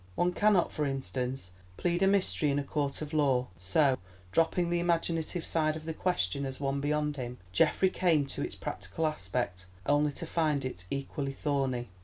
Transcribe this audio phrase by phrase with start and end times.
[0.15, 3.99] One cannot, for instance, plead a mystery in a court of law; so,
[4.31, 8.55] dropping the imaginative side of the question as one beyond him, Geoffrey came to its
[8.55, 11.89] practical aspect, only to find it equally thorny.